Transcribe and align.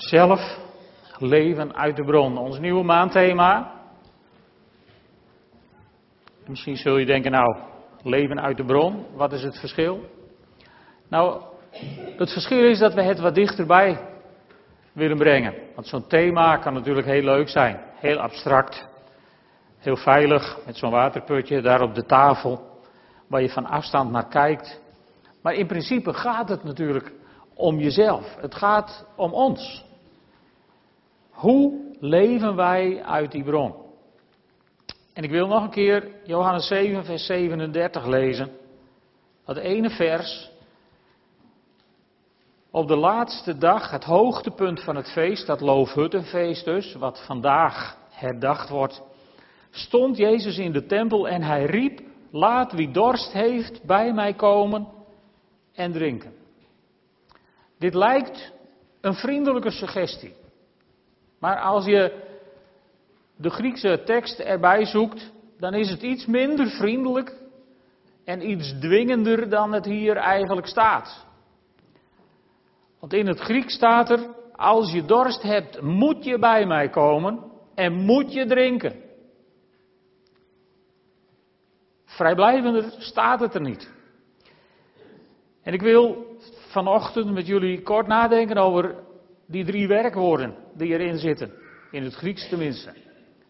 Zelf 0.00 0.58
leven 1.18 1.74
uit 1.76 1.96
de 1.96 2.04
bron. 2.04 2.38
Ons 2.38 2.58
nieuwe 2.58 2.84
maandthema. 2.84 3.72
Misschien 6.46 6.76
zul 6.76 6.96
je 6.96 7.06
denken, 7.06 7.30
nou, 7.30 7.56
leven 8.02 8.40
uit 8.40 8.56
de 8.56 8.64
bron, 8.64 9.06
wat 9.14 9.32
is 9.32 9.42
het 9.42 9.58
verschil? 9.58 10.04
Nou, 11.08 11.42
het 12.16 12.32
verschil 12.32 12.64
is 12.64 12.78
dat 12.78 12.94
we 12.94 13.02
het 13.02 13.20
wat 13.20 13.34
dichterbij 13.34 14.00
willen 14.92 15.18
brengen. 15.18 15.54
Want 15.74 15.86
zo'n 15.86 16.06
thema 16.06 16.56
kan 16.56 16.72
natuurlijk 16.72 17.06
heel 17.06 17.22
leuk 17.22 17.48
zijn, 17.48 17.80
heel 17.94 18.18
abstract, 18.18 18.88
heel 19.78 19.96
veilig, 19.96 20.58
met 20.66 20.76
zo'n 20.76 20.90
waterputje 20.90 21.60
daar 21.60 21.82
op 21.82 21.94
de 21.94 22.06
tafel, 22.06 22.80
waar 23.26 23.42
je 23.42 23.50
van 23.50 23.66
afstand 23.66 24.10
naar 24.10 24.28
kijkt. 24.28 24.80
Maar 25.42 25.54
in 25.54 25.66
principe 25.66 26.12
gaat 26.12 26.48
het 26.48 26.64
natuurlijk 26.64 27.12
om 27.54 27.78
jezelf. 27.78 28.36
Het 28.40 28.54
gaat 28.54 29.06
om 29.16 29.32
ons. 29.32 29.88
Hoe 31.40 31.94
leven 32.00 32.56
wij 32.56 33.02
uit 33.02 33.32
die 33.32 33.44
bron? 33.44 33.74
En 35.12 35.22
ik 35.22 35.30
wil 35.30 35.46
nog 35.46 35.62
een 35.62 35.70
keer 35.70 36.08
Johannes 36.24 36.66
7, 36.66 37.04
vers 37.04 37.26
37 37.26 38.06
lezen. 38.06 38.50
Dat 39.44 39.56
ene 39.56 39.90
vers. 39.90 40.50
Op 42.70 42.88
de 42.88 42.96
laatste 42.96 43.58
dag, 43.58 43.90
het 43.90 44.04
hoogtepunt 44.04 44.82
van 44.82 44.96
het 44.96 45.10
feest, 45.12 45.46
dat 45.46 45.60
Loofhuttenfeest 45.60 46.64
dus, 46.64 46.94
wat 46.94 47.24
vandaag 47.26 47.96
herdacht 48.10 48.68
wordt, 48.68 49.02
stond 49.70 50.16
Jezus 50.16 50.58
in 50.58 50.72
de 50.72 50.86
tempel 50.86 51.28
en 51.28 51.42
hij 51.42 51.64
riep, 51.64 52.00
laat 52.30 52.72
wie 52.72 52.90
dorst 52.90 53.32
heeft 53.32 53.82
bij 53.84 54.12
mij 54.12 54.34
komen 54.34 54.88
en 55.74 55.92
drinken. 55.92 56.32
Dit 57.78 57.94
lijkt 57.94 58.52
een 59.00 59.14
vriendelijke 59.14 59.70
suggestie. 59.70 60.38
Maar 61.40 61.60
als 61.60 61.84
je 61.84 62.28
de 63.36 63.50
Griekse 63.50 64.02
tekst 64.04 64.38
erbij 64.38 64.84
zoekt, 64.84 65.32
dan 65.58 65.74
is 65.74 65.90
het 65.90 66.02
iets 66.02 66.26
minder 66.26 66.66
vriendelijk 66.66 67.36
en 68.24 68.50
iets 68.50 68.74
dwingender 68.80 69.48
dan 69.48 69.72
het 69.72 69.84
hier 69.84 70.16
eigenlijk 70.16 70.66
staat. 70.66 71.26
Want 73.00 73.12
in 73.12 73.26
het 73.26 73.40
Grieks 73.40 73.74
staat 73.74 74.10
er, 74.10 74.34
als 74.52 74.92
je 74.92 75.04
dorst 75.04 75.42
hebt, 75.42 75.80
moet 75.80 76.24
je 76.24 76.38
bij 76.38 76.66
mij 76.66 76.88
komen 76.88 77.50
en 77.74 77.92
moet 77.92 78.32
je 78.32 78.46
drinken. 78.46 78.94
Vrijblijvender 82.04 82.94
staat 82.98 83.40
het 83.40 83.54
er 83.54 83.60
niet. 83.60 83.92
En 85.62 85.72
ik 85.72 85.80
wil 85.80 86.36
vanochtend 86.70 87.30
met 87.30 87.46
jullie 87.46 87.82
kort 87.82 88.06
nadenken 88.06 88.56
over 88.56 88.94
die 89.50 89.64
drie 89.64 89.88
werkwoorden 89.88 90.54
die 90.74 90.92
erin 90.92 91.18
zitten. 91.18 91.52
In 91.90 92.02
het 92.02 92.14
Grieks 92.14 92.48
tenminste. 92.48 92.94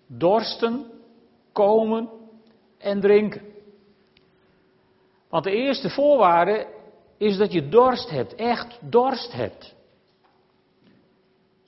Dorsten, 0.06 0.86
komen 1.52 2.08
en 2.78 3.00
drinken. 3.00 3.42
Want 5.28 5.44
de 5.44 5.50
eerste 5.50 5.90
voorwaarde 5.90 6.66
is 7.18 7.36
dat 7.36 7.52
je 7.52 7.68
dorst 7.68 8.10
hebt, 8.10 8.34
echt 8.34 8.78
dorst 8.80 9.32
hebt. 9.32 9.74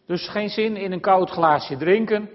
Dus 0.06 0.28
geen 0.28 0.48
zin 0.48 0.76
in 0.76 0.92
een 0.92 1.00
koud 1.00 1.30
glaasje 1.30 1.76
drinken, 1.76 2.30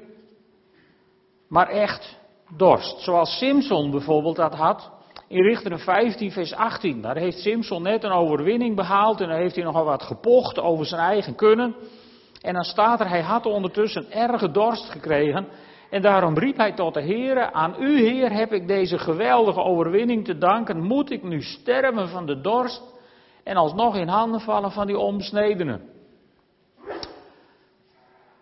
maar 1.47 1.67
echt 1.69 2.17
dorst. 2.57 2.99
Zoals 2.99 3.37
Simpson 3.37 3.91
bijvoorbeeld 3.91 4.35
dat 4.35 4.53
had 4.53 4.91
in 5.27 5.43
Richteren 5.43 5.79
15, 5.79 6.31
vers 6.31 6.53
18. 6.53 7.01
Daar 7.01 7.17
heeft 7.17 7.37
Simpson 7.37 7.81
net 7.81 8.03
een 8.03 8.11
overwinning 8.11 8.75
behaald 8.75 9.21
en 9.21 9.27
dan 9.27 9.37
heeft 9.37 9.55
hij 9.55 9.63
nogal 9.63 9.85
wat 9.85 10.03
gepocht 10.03 10.59
over 10.59 10.85
zijn 10.85 11.01
eigen 11.01 11.35
kunnen. 11.35 11.75
En 12.41 12.53
dan 12.53 12.63
staat 12.63 12.99
er, 12.99 13.09
hij 13.09 13.21
had 13.21 13.45
ondertussen 13.45 14.11
erge 14.11 14.51
dorst 14.51 14.89
gekregen. 14.89 15.47
En 15.89 16.01
daarom 16.01 16.37
riep 16.37 16.57
hij 16.57 16.73
tot 16.73 16.93
de 16.93 17.01
Heer, 17.01 17.51
aan 17.51 17.75
u 17.79 17.99
Heer 17.99 18.31
heb 18.31 18.53
ik 18.53 18.67
deze 18.67 18.97
geweldige 18.97 19.59
overwinning 19.59 20.25
te 20.25 20.37
danken. 20.37 20.81
Moet 20.81 21.11
ik 21.11 21.23
nu 21.23 21.41
sterven 21.41 22.09
van 22.09 22.25
de 22.25 22.41
dorst 22.41 22.83
en 23.43 23.55
alsnog 23.55 23.97
in 23.97 24.07
handen 24.07 24.41
vallen 24.41 24.71
van 24.71 24.87
die 24.87 24.97
onbesnedenen? 24.97 25.81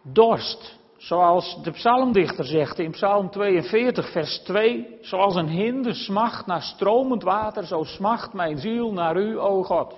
Dorst. 0.04 0.80
Zoals 1.06 1.64
de 1.64 1.72
psalmdichter 1.72 2.46
zegt 2.46 2.80
in 2.80 2.92
Psalm 2.92 3.30
42, 3.30 4.12
vers 4.12 4.40
2, 4.40 4.98
zoals 5.02 5.36
een 5.36 5.48
hinde 5.48 5.94
smacht 5.94 6.46
naar 6.46 6.62
stromend 6.62 7.24
water, 7.24 7.66
zo 7.66 7.84
smacht 7.84 8.34
mijn 8.34 8.58
ziel 8.58 8.94
naar 8.94 9.18
u, 9.18 9.40
o 9.40 9.64
God. 9.64 9.96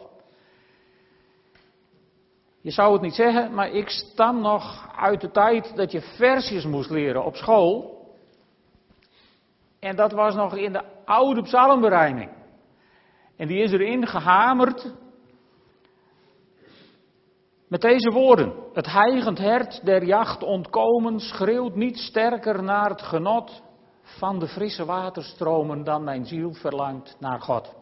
Je 2.62 2.72
zou 2.72 2.94
het 2.94 3.02
niet 3.02 3.16
zeggen, 3.16 3.54
maar 3.54 3.70
ik 3.70 3.90
stam 3.90 4.42
nog 4.42 4.90
uit 4.96 5.22
de 5.22 5.32
tijd 5.32 5.76
dat 5.76 5.92
je 5.92 6.02
versjes 6.02 6.66
moest 6.66 6.90
leren 6.90 7.26
op 7.26 7.36
school. 7.36 8.06
En 9.80 9.96
dat 9.96 10.12
was 10.12 10.36
nog 10.36 10.56
in 10.56 10.74
de 10.74 10.84
oude 11.06 11.42
psalmberijming. 11.42 12.30
En 13.38 13.48
die 13.48 13.64
is 13.64 13.72
erin 13.72 14.08
gehamerd 14.08 14.94
met 17.68 17.82
deze 17.82 18.12
woorden. 18.12 18.54
Het 18.74 18.92
heigend 18.92 19.38
hert 19.38 19.86
der 19.86 20.04
jacht 20.04 20.44
ontkomen 20.44 21.20
schreeuwt 21.20 21.76
niet 21.76 21.98
sterker 21.98 22.64
naar 22.64 22.90
het 22.90 23.02
genot 23.02 23.62
van 24.02 24.40
de 24.40 24.48
frisse 24.48 24.86
waterstromen 24.86 25.84
dan 25.84 26.04
mijn 26.04 26.26
ziel 26.26 26.54
verlangt 26.54 27.16
naar 27.20 27.42
God. 27.42 27.76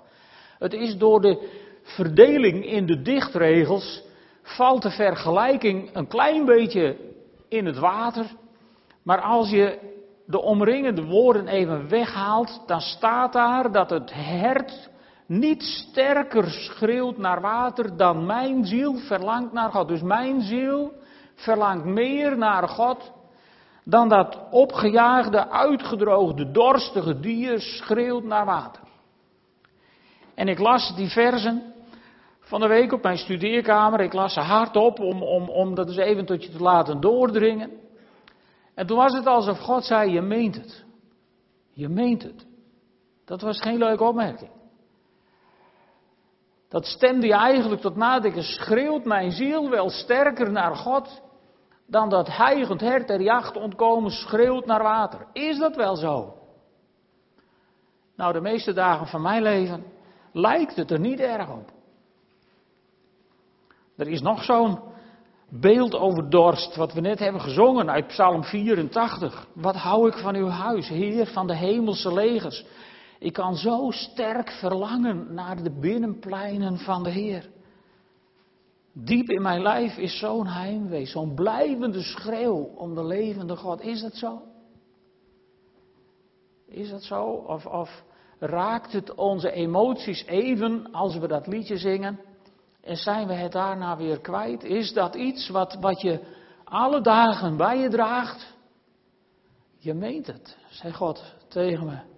Het 0.60 0.74
is 0.74 0.98
door 0.98 1.22
de 1.22 1.64
verdeling 1.82 2.66
in 2.66 2.86
de 2.86 3.02
dichtregels 3.02 4.04
valt 4.42 4.82
de 4.82 4.92
vergelijking 4.92 5.90
een 5.94 6.08
klein 6.08 6.46
beetje 6.46 6.98
in 7.50 7.66
het 7.66 7.78
water. 7.78 8.26
Maar 9.04 9.22
als 9.22 9.50
je 9.50 9.80
de 10.26 10.42
omringende 10.42 11.04
woorden 11.04 11.48
even 11.48 11.90
weghaalt, 11.90 12.64
dan 12.66 12.82
staat 12.82 13.34
daar 13.34 13.72
dat 13.72 13.90
het 13.90 14.14
hert 14.14 14.90
niet 15.26 15.64
sterker 15.64 16.50
schreeuwt 16.50 17.18
naar 17.18 17.42
water 17.42 17.98
dan 17.98 18.26
mijn 18.26 18.66
ziel 18.66 18.98
verlangt 18.98 19.54
naar 19.54 19.72
God. 19.72 19.88
Dus 19.88 20.02
mijn 20.02 20.42
ziel 20.42 20.94
verlangt 21.36 21.86
meer 21.86 22.38
naar 22.38 22.68
God 22.68 23.12
dan 23.84 24.10
dat 24.10 24.40
opgejaagde, 24.52 25.50
uitgedroogde, 25.50 26.52
dorstige 26.52 27.20
dier 27.20 27.60
schreeuwt 27.60 28.24
naar 28.24 28.46
water. 28.46 28.84
En 30.36 30.48
ik 30.48 30.60
las 30.60 30.96
die 30.96 31.10
versen 31.10 31.74
van 32.40 32.60
de 32.60 32.68
week 32.68 32.92
op 32.92 33.04
mijn 33.04 33.18
studeerkamer. 33.18 34.00
Ik 34.00 34.14
las 34.14 34.34
ze 34.34 34.40
hardop 34.40 35.00
om, 35.00 35.24
om, 35.24 35.50
om 35.50 35.76
dat 35.76 35.88
eens 35.88 35.98
even 35.98 36.26
tot 36.26 36.44
je 36.44 36.52
te 36.52 36.64
laten 36.64 37.02
doordringen. 37.02 37.72
En 38.74 38.88
toen 38.88 38.98
was 38.98 39.14
het 39.14 39.26
alsof 39.26 39.60
God 39.60 39.86
zei, 39.86 40.12
je 40.12 40.22
meent 40.22 40.56
het. 40.56 40.84
Je 41.74 41.90
meent 41.90 42.24
het. 42.24 42.46
Dat 43.26 43.42
was 43.42 43.62
geen 43.62 43.78
leuke 43.78 44.04
opmerking. 44.04 44.52
Dat 46.76 46.86
stemde 46.86 47.28
je 47.28 47.34
eigenlijk 47.34 47.82
tot 47.82 47.96
nadenken. 47.96 48.44
Schreeuwt 48.44 49.06
mijn 49.06 49.32
ziel 49.32 49.70
wel 49.70 49.90
sterker 49.90 50.52
naar 50.52 50.76
God 50.76 51.22
dan 51.88 52.10
dat 52.10 52.28
heigend 52.28 52.82
hert 52.82 53.08
der 53.08 53.22
jacht 53.22 53.58
ontkomen 53.58 54.12
schreeuwt 54.12 54.66
naar 54.66 54.84
water? 54.84 55.28
Is 55.34 55.58
dat 55.58 55.76
wel 55.76 55.96
zo? 55.96 56.34
Nou, 58.16 58.34
de 58.34 58.42
meeste 58.42 58.74
dagen 58.74 59.08
van 59.08 59.22
mijn 59.22 59.42
leven 59.42 59.84
lijkt 60.32 60.76
het 60.76 60.92
er 60.92 61.00
niet 61.00 61.20
erg 61.20 61.50
op. 61.50 61.72
Er 63.98 64.08
is 64.08 64.22
nog 64.22 64.44
zo'n 64.44 64.80
beeld 65.50 65.96
over 65.96 66.30
dorst, 66.30 66.76
wat 66.76 66.94
we 66.94 67.02
net 67.02 67.20
hebben 67.20 67.42
gezongen 67.42 67.90
uit 67.90 68.08
Psalm 68.08 68.44
84. 68.44 69.48
Wat 69.54 69.76
hou 69.76 70.08
ik 70.08 70.18
van 70.18 70.36
uw 70.36 70.50
huis, 70.50 70.90
Heer 70.90 71.28
van 71.28 71.48
de 71.48 71.56
hemelse 71.56 72.14
legers. 72.14 72.66
Ik 73.26 73.34
kan 73.34 73.56
zo 73.56 73.92
sterk 73.92 74.50
verlangen 74.52 75.34
naar 75.34 75.64
de 75.64 75.80
binnenpleinen 75.80 76.78
van 76.78 77.04
de 77.04 77.10
Heer. 77.10 77.50
Diep 78.94 79.30
in 79.30 79.42
mijn 79.42 79.62
lijf 79.62 79.98
is 79.98 80.20
zo'n 80.20 80.48
heimwee, 80.48 81.06
zo'n 81.06 81.34
blijvende 81.34 82.02
schreeuw 82.02 82.72
om 82.76 82.96
de 82.96 83.06
levende 83.06 83.56
God. 83.56 83.82
Is 83.82 84.02
dat 84.02 84.16
zo? 84.16 84.42
Is 86.68 86.90
dat 86.90 87.04
zo? 87.04 87.24
Of, 87.24 87.66
of 87.66 88.04
raakt 88.40 88.92
het 88.92 89.16
onze 89.16 89.52
emoties 89.52 90.26
even 90.26 90.92
als 90.92 91.18
we 91.18 91.28
dat 91.28 91.48
liedje 91.48 91.78
zingen? 91.78 92.20
En 92.82 92.96
zijn 92.96 93.28
we 93.28 93.34
het 93.34 93.52
daarna 93.52 93.98
weer 93.98 94.22
kwijt? 94.22 94.64
Is 94.64 94.94
dat 94.94 95.16
iets 95.16 95.50
wat, 95.50 95.78
wat 95.80 96.02
je 96.02 96.20
alle 96.64 97.02
dagen 97.02 97.58
bij 97.58 97.78
je 97.78 97.90
draagt? 97.90 98.54
Je 99.78 99.94
meent 99.94 100.28
het, 100.28 100.58
zei 100.70 100.94
God 100.94 101.36
tegen 101.48 101.86
me. 101.86 102.15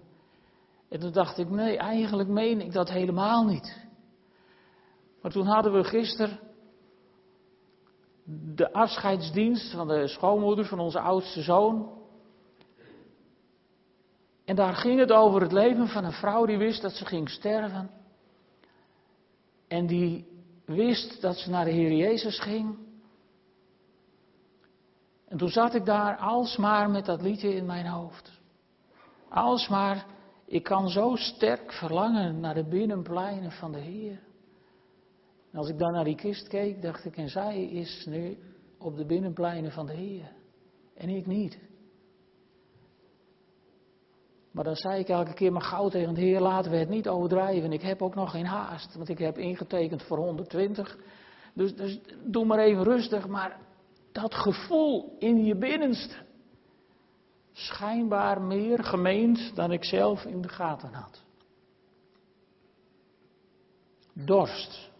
En 0.88 1.00
toen 1.00 1.12
dacht 1.12 1.38
ik, 1.38 1.50
nee, 1.50 1.76
eigenlijk 1.76 2.28
meen 2.28 2.60
ik 2.60 2.72
dat 2.72 2.90
helemaal 2.90 3.44
niet. 3.44 3.86
Maar 5.22 5.30
toen 5.30 5.46
hadden 5.46 5.72
we 5.72 5.84
gisteren 5.84 6.38
de 8.54 8.72
afscheidsdienst 8.72 9.70
van 9.70 9.88
de 9.88 10.08
schoonmoeder 10.08 10.64
van 10.64 10.78
onze 10.78 11.00
oudste 11.00 11.42
zoon. 11.42 11.96
En 14.44 14.56
daar 14.56 14.74
ging 14.74 14.98
het 14.98 15.12
over 15.12 15.40
het 15.40 15.52
leven 15.52 15.88
van 15.88 16.04
een 16.04 16.12
vrouw 16.12 16.46
die 16.46 16.58
wist 16.58 16.82
dat 16.82 16.92
ze 16.92 17.04
ging 17.04 17.30
sterven. 17.30 17.90
En 19.68 19.86
die 19.86 20.26
wist 20.64 21.20
dat 21.20 21.36
ze 21.36 21.50
naar 21.50 21.64
de 21.64 21.70
Heer 21.70 21.92
Jezus 21.92 22.40
ging. 22.40 22.78
En 25.28 25.38
toen 25.38 25.48
zat 25.48 25.74
ik 25.74 25.84
daar 25.84 26.16
alsmaar 26.16 26.90
met 26.90 27.04
dat 27.04 27.22
liedje 27.22 27.54
in 27.54 27.66
mijn 27.66 27.86
hoofd. 27.86 28.40
Alsmaar, 29.28 30.06
ik 30.48 30.62
kan 30.62 30.88
zo 30.88 31.16
sterk 31.16 31.72
verlangen 31.72 32.40
naar 32.40 32.54
de 32.54 32.68
binnenpleinen 32.68 33.52
van 33.52 33.72
de 33.72 33.80
Heer. 33.80 34.20
En 35.52 35.58
als 35.58 35.68
ik 35.68 35.78
dan 35.78 35.92
naar 35.92 36.04
die 36.04 36.14
kist 36.14 36.48
keek, 36.48 36.82
dacht 36.82 37.04
ik, 37.04 37.16
en 37.16 37.28
zij 37.28 37.64
is 37.64 38.06
nu 38.06 38.38
op 38.78 38.96
de 38.96 39.06
binnenpleinen 39.06 39.72
van 39.72 39.86
de 39.86 39.92
Heer. 39.92 40.32
En 40.94 41.08
ik 41.08 41.26
niet. 41.26 41.58
Maar 44.50 44.64
dan 44.64 44.76
zei 44.76 45.00
ik 45.00 45.08
elke 45.08 45.34
keer 45.34 45.52
maar 45.52 45.62
gauw 45.62 45.88
tegen 45.88 46.14
de 46.14 46.20
Heer, 46.20 46.40
laten 46.40 46.70
we 46.70 46.76
het 46.76 46.88
niet 46.88 47.08
overdrijven. 47.08 47.72
Ik 47.72 47.82
heb 47.82 48.02
ook 48.02 48.14
nog 48.14 48.30
geen 48.30 48.46
haast, 48.46 48.94
want 48.94 49.08
ik 49.08 49.18
heb 49.18 49.38
ingetekend 49.38 50.02
voor 50.02 50.18
120. 50.18 50.98
Dus, 51.54 51.74
dus 51.74 52.00
doe 52.24 52.44
maar 52.44 52.58
even 52.58 52.82
rustig, 52.82 53.28
maar 53.28 53.60
dat 54.12 54.34
gevoel 54.34 55.16
in 55.18 55.44
je 55.44 55.56
binnenste. 55.56 56.14
Schijnbaar 57.58 58.42
meer 58.42 58.84
gemeend 58.84 59.54
dan 59.54 59.72
ik 59.72 59.84
zelf 59.84 60.24
in 60.24 60.40
de 60.40 60.48
gaten 60.48 60.92
had. 60.92 61.22
Dorst. 64.12 64.90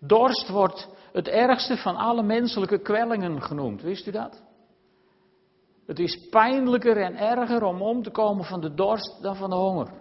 Dorst 0.00 0.48
wordt 0.48 0.88
het 1.12 1.28
ergste 1.28 1.76
van 1.76 1.96
alle 1.96 2.22
menselijke 2.22 2.78
kwellingen 2.78 3.42
genoemd. 3.42 3.82
Wist 3.82 4.06
u 4.06 4.10
dat? 4.10 4.42
Het 5.86 5.98
is 5.98 6.28
pijnlijker 6.30 6.96
en 6.96 7.16
erger 7.16 7.62
om 7.62 7.82
om 7.82 8.02
te 8.02 8.10
komen 8.10 8.44
van 8.44 8.60
de 8.60 8.74
dorst 8.74 9.22
dan 9.22 9.36
van 9.36 9.50
de 9.50 9.56
honger. 9.56 9.92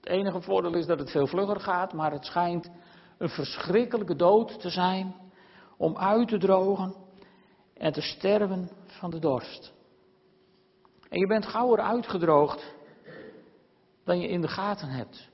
Het 0.00 0.06
enige 0.06 0.40
voordeel 0.40 0.74
is 0.74 0.86
dat 0.86 0.98
het 0.98 1.10
veel 1.10 1.26
vlugger 1.26 1.60
gaat, 1.60 1.92
maar 1.92 2.12
het 2.12 2.24
schijnt 2.24 2.70
een 3.18 3.28
verschrikkelijke 3.28 4.16
dood 4.16 4.60
te 4.60 4.70
zijn 4.70 5.14
om 5.76 5.96
uit 5.96 6.28
te 6.28 6.38
drogen 6.38 6.94
en 7.74 7.92
te 7.92 8.00
sterven 8.00 8.70
van 8.86 9.10
de 9.10 9.18
dorst. 9.18 9.74
En 11.16 11.22
je 11.22 11.28
bent 11.28 11.46
gauwer 11.46 11.80
uitgedroogd 11.80 12.74
dan 14.04 14.20
je 14.20 14.28
in 14.28 14.40
de 14.40 14.48
gaten 14.48 14.88
hebt. 14.88 15.28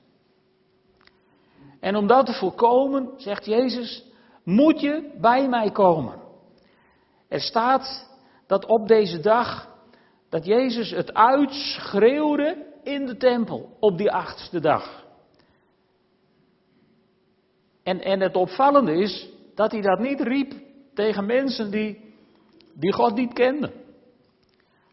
En 1.79 1.95
om 1.95 2.07
dat 2.07 2.25
te 2.25 2.33
voorkomen, 2.33 3.09
zegt 3.17 3.45
Jezus, 3.45 4.05
moet 4.43 4.79
je 4.79 5.17
bij 5.21 5.49
mij 5.49 5.71
komen. 5.71 6.19
Er 7.27 7.41
staat 7.41 8.09
dat 8.47 8.65
op 8.65 8.87
deze 8.87 9.19
dag, 9.19 9.77
dat 10.29 10.45
Jezus 10.45 10.91
het 10.91 11.13
uitschreeuwde 11.13 12.65
in 12.83 13.05
de 13.05 13.17
tempel 13.17 13.77
op 13.79 13.97
die 13.97 14.11
achtste 14.11 14.59
dag. 14.59 15.05
En, 17.83 18.01
en 18.01 18.19
het 18.19 18.35
opvallende 18.35 18.93
is 18.93 19.29
dat 19.55 19.71
hij 19.71 19.81
dat 19.81 19.99
niet 19.99 20.21
riep 20.21 20.53
tegen 20.93 21.25
mensen 21.25 21.71
die, 21.71 22.13
die 22.73 22.93
God 22.93 23.15
niet 23.15 23.33
kenden. 23.33 23.82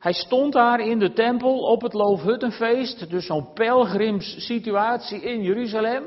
Hij 0.00 0.12
stond 0.12 0.52
daar 0.52 0.80
in 0.80 0.98
de 0.98 1.12
tempel 1.12 1.58
op 1.58 1.82
het 1.82 1.92
Loofhuttenfeest, 1.92 3.10
dus 3.10 3.26
zo'n 3.26 3.52
pelgrimssituatie 3.52 5.20
in 5.20 5.42
Jeruzalem. 5.42 6.04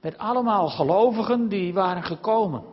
Met 0.00 0.18
allemaal 0.18 0.68
gelovigen 0.68 1.48
die 1.48 1.74
waren 1.74 2.02
gekomen. 2.02 2.64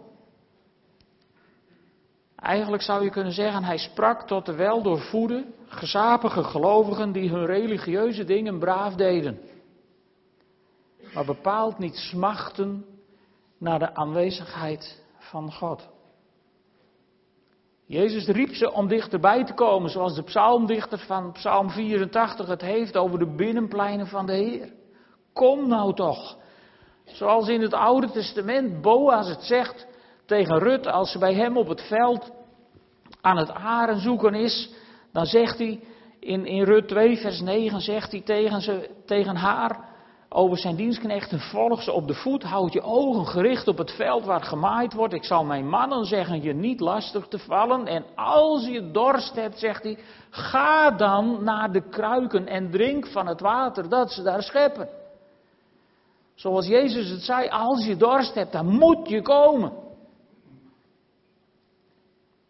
Eigenlijk 2.35 2.83
zou 2.83 3.03
je 3.03 3.09
kunnen 3.09 3.33
zeggen, 3.33 3.63
hij 3.63 3.77
sprak 3.77 4.27
tot 4.27 4.45
de 4.45 4.55
weldoorvoede, 4.55 5.45
gezapige 5.67 6.43
gelovigen 6.43 7.11
die 7.11 7.29
hun 7.29 7.45
religieuze 7.45 8.23
dingen 8.23 8.59
braaf 8.59 8.95
deden. 8.95 9.39
Maar 11.13 11.25
bepaald 11.25 11.77
niet 11.77 11.95
smachten 11.95 12.85
naar 13.57 13.79
de 13.79 13.95
aanwezigheid 13.95 15.03
van 15.17 15.53
God. 15.53 15.92
Jezus 17.93 18.27
riep 18.27 18.55
ze 18.55 18.71
om 18.71 18.87
dichterbij 18.87 19.43
te 19.43 19.53
komen, 19.53 19.89
zoals 19.89 20.15
de 20.15 20.23
psalmdichter 20.23 20.99
van 20.99 21.31
Psalm 21.31 21.69
84 21.69 22.47
het 22.47 22.61
heeft 22.61 22.97
over 22.97 23.19
de 23.19 23.35
binnenpleinen 23.35 24.07
van 24.07 24.25
de 24.25 24.33
Heer. 24.33 24.71
Kom 25.33 25.67
nou 25.67 25.93
toch. 25.93 26.37
Zoals 27.05 27.47
in 27.47 27.61
het 27.61 27.73
Oude 27.73 28.11
Testament 28.11 28.81
Boaz 28.81 29.29
het 29.29 29.43
zegt 29.43 29.87
tegen 30.25 30.59
Rut 30.59 30.87
als 30.87 31.11
ze 31.11 31.17
bij 31.17 31.33
hem 31.33 31.57
op 31.57 31.67
het 31.67 31.81
veld 31.81 32.31
aan 33.21 33.37
het 33.37 33.51
aren 33.51 33.99
zoeken 33.99 34.33
is, 34.33 34.69
dan 35.11 35.25
zegt 35.25 35.57
hij 35.57 35.83
in, 36.19 36.45
in 36.45 36.63
Rut 36.63 36.87
2 36.87 37.17
vers 37.17 37.41
9 37.41 37.81
zegt 37.81 38.11
hij 38.11 38.21
tegen, 38.21 38.61
ze, 38.61 38.89
tegen 39.05 39.35
haar 39.35 39.92
over 40.33 40.57
zijn 40.57 40.75
dienstknechten, 40.75 41.39
volg 41.39 41.81
ze 41.81 41.91
op 41.91 42.07
de 42.07 42.13
voet, 42.13 42.43
houd 42.43 42.73
je 42.73 42.81
ogen 42.81 43.25
gericht 43.25 43.67
op 43.67 43.77
het 43.77 43.91
veld 43.91 44.25
waar 44.25 44.41
gemaaid 44.41 44.93
wordt. 44.93 45.13
Ik 45.13 45.23
zal 45.23 45.43
mijn 45.43 45.69
mannen 45.69 46.05
zeggen 46.05 46.41
je 46.41 46.53
niet 46.53 46.79
lastig 46.79 47.27
te 47.27 47.39
vallen. 47.39 47.87
En 47.87 48.05
als 48.15 48.65
je 48.65 48.91
dorst 48.91 49.35
hebt, 49.35 49.59
zegt 49.59 49.83
hij, 49.83 49.97
ga 50.29 50.91
dan 50.91 51.43
naar 51.43 51.71
de 51.71 51.89
kruiken 51.89 52.47
en 52.47 52.71
drink 52.71 53.07
van 53.07 53.27
het 53.27 53.41
water 53.41 53.89
dat 53.89 54.11
ze 54.11 54.21
daar 54.21 54.43
scheppen. 54.43 54.89
Zoals 56.35 56.67
Jezus 56.67 57.09
het 57.09 57.21
zei, 57.21 57.49
als 57.49 57.85
je 57.85 57.97
dorst 57.97 58.33
hebt, 58.33 58.51
dan 58.51 58.65
moet 58.65 59.09
je 59.09 59.21
komen. 59.21 59.73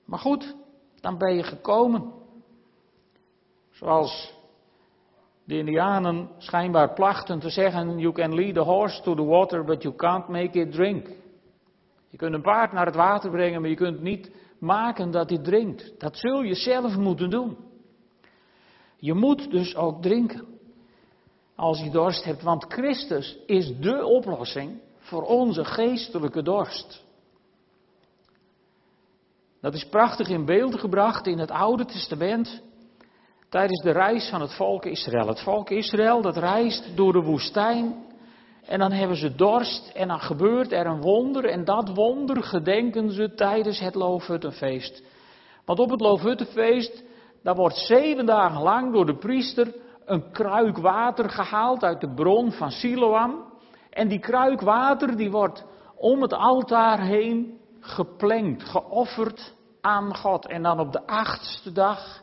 Maar 0.05 0.19
goed, 0.19 0.55
dan 0.99 1.17
ben 1.17 1.35
je 1.35 1.43
gekomen. 1.43 2.11
Zoals 3.71 4.32
de 5.45 5.57
Indianen 5.57 6.29
schijnbaar 6.37 6.93
plachten 6.93 7.39
te 7.39 7.49
zeggen: 7.49 7.99
You 7.99 8.13
can 8.13 8.35
lead 8.35 8.57
a 8.57 8.61
horse 8.61 9.01
to 9.01 9.15
the 9.15 9.25
water, 9.25 9.63
but 9.65 9.81
you 9.81 9.95
can't 9.95 10.27
make 10.27 10.59
it 10.59 10.71
drink. 10.71 11.07
Je 12.09 12.17
kunt 12.17 12.33
een 12.33 12.41
paard 12.41 12.71
naar 12.71 12.85
het 12.85 12.95
water 12.95 13.31
brengen, 13.31 13.61
maar 13.61 13.69
je 13.69 13.75
kunt 13.75 14.01
niet 14.01 14.31
maken 14.59 15.11
dat 15.11 15.29
hij 15.29 15.39
drinkt. 15.39 15.99
Dat 15.99 16.17
zul 16.17 16.41
je 16.41 16.55
zelf 16.55 16.95
moeten 16.95 17.29
doen. 17.29 17.57
Je 18.97 19.13
moet 19.13 19.51
dus 19.51 19.75
ook 19.75 20.01
drinken. 20.01 20.45
Als 21.55 21.79
je 21.79 21.89
dorst 21.89 22.23
hebt, 22.23 22.41
want 22.41 22.65
Christus 22.73 23.37
is 23.45 23.77
de 23.79 24.05
oplossing 24.05 24.81
voor 24.97 25.23
onze 25.23 25.65
geestelijke 25.65 26.41
dorst. 26.41 27.03
Dat 29.61 29.73
is 29.73 29.89
prachtig 29.89 30.27
in 30.27 30.45
beeld 30.45 30.79
gebracht 30.79 31.27
in 31.27 31.39
het 31.39 31.51
Oude 31.51 31.85
Testament 31.85 32.61
tijdens 33.53 33.81
de 33.81 33.91
reis 33.91 34.29
van 34.29 34.41
het 34.41 34.53
volk 34.55 34.85
Israël. 34.85 35.27
Het 35.27 35.41
volk 35.41 35.69
Israël 35.69 36.21
dat 36.21 36.37
reist 36.37 36.95
door 36.95 37.13
de 37.13 37.21
woestijn 37.21 38.05
en 38.65 38.79
dan 38.79 38.91
hebben 38.91 39.17
ze 39.17 39.35
dorst 39.35 39.91
en 39.93 40.07
dan 40.07 40.19
gebeurt 40.19 40.71
er 40.71 40.85
een 40.85 41.01
wonder 41.01 41.45
en 41.45 41.65
dat 41.65 41.89
wonder 41.95 42.43
gedenken 42.43 43.11
ze 43.11 43.33
tijdens 43.33 43.79
het 43.79 43.95
Loofhuttenfeest. 43.95 45.03
Want 45.65 45.79
op 45.79 45.89
het 45.89 46.01
Loofhuttenfeest, 46.01 47.03
daar 47.43 47.55
wordt 47.55 47.77
zeven 47.77 48.25
dagen 48.25 48.61
lang 48.61 48.93
door 48.93 49.05
de 49.05 49.17
priester 49.17 49.75
een 50.05 50.31
kruik 50.31 50.77
water 50.77 51.29
gehaald 51.29 51.83
uit 51.83 52.01
de 52.01 52.13
bron 52.13 52.51
van 52.51 52.71
Siloam. 52.71 53.43
En 53.89 54.07
die 54.07 54.19
kruik 54.19 54.61
water 54.61 55.17
die 55.17 55.31
wordt 55.31 55.65
om 55.95 56.21
het 56.21 56.33
altaar 56.33 57.01
heen 57.01 57.59
geplengd, 57.79 58.63
geofferd 58.63 59.53
aan 59.81 60.15
God. 60.15 60.47
En 60.47 60.63
dan 60.63 60.79
op 60.79 60.91
de 60.91 61.07
achtste 61.07 61.71
dag 61.71 62.22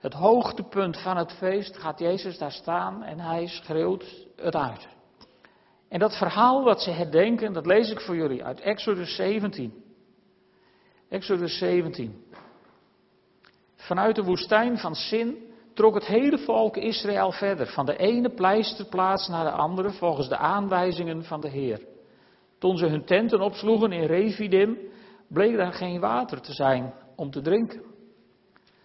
het 0.00 0.12
hoogtepunt 0.12 0.98
van 1.00 1.16
het 1.16 1.32
feest 1.32 1.76
gaat 1.76 1.98
Jezus 1.98 2.38
daar 2.38 2.52
staan 2.52 3.02
en 3.02 3.20
hij 3.20 3.46
schreeuwt 3.46 4.26
het 4.36 4.56
uit. 4.56 4.88
En 5.88 5.98
dat 5.98 6.16
verhaal 6.16 6.64
wat 6.64 6.82
ze 6.82 6.90
herdenken, 6.90 7.52
dat 7.52 7.66
lees 7.66 7.90
ik 7.90 8.00
voor 8.00 8.16
jullie 8.16 8.44
uit 8.44 8.60
Exodus 8.60 9.14
17. 9.14 9.84
Exodus 11.08 11.58
17. 11.58 12.24
Vanuit 13.76 14.16
de 14.16 14.22
woestijn 14.22 14.78
van 14.78 14.94
Sin 14.94 15.48
trok 15.74 15.94
het 15.94 16.06
hele 16.06 16.38
volk 16.38 16.76
Israël 16.76 17.32
verder, 17.32 17.66
van 17.66 17.86
de 17.86 17.96
ene 17.96 18.30
pleisterplaats 18.30 19.28
naar 19.28 19.44
de 19.44 19.50
andere, 19.50 19.90
volgens 19.90 20.28
de 20.28 20.36
aanwijzingen 20.36 21.24
van 21.24 21.40
de 21.40 21.48
Heer. 21.48 21.80
Toen 22.58 22.76
ze 22.76 22.86
hun 22.86 23.04
tenten 23.04 23.40
opsloegen 23.40 23.92
in 23.92 24.04
Refidim, 24.04 24.78
bleek 25.28 25.56
daar 25.56 25.72
geen 25.72 26.00
water 26.00 26.40
te 26.40 26.52
zijn 26.52 26.94
om 27.16 27.30
te 27.30 27.40
drinken. 27.40 27.89